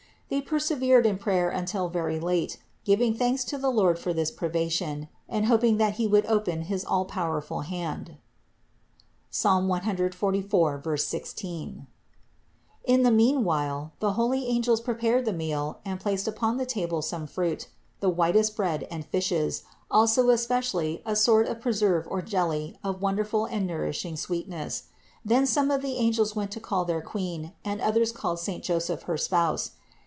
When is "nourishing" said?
23.67-24.15